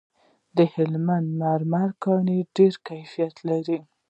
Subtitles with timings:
[0.57, 3.79] د هلمند د مرمرو کانونه ډیر کیفیت لري